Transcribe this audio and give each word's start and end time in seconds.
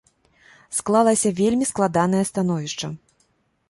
Склалася 0.77 1.33
вельмі 1.43 1.69
складанае 1.73 2.23
становішча. 2.35 2.95